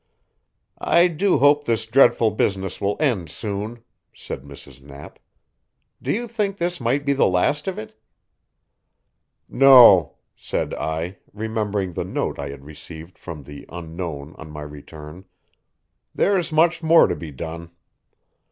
[0.81, 3.83] "I do hope this dreadful business will end soon,"
[4.15, 4.81] said Mrs.
[4.81, 5.19] Knapp.
[6.01, 7.95] "Do you think this might be the last of it?"
[9.47, 15.25] "No," said I, remembering the note I had received from the Unknown on my return,
[16.15, 17.69] "there's much more to be done."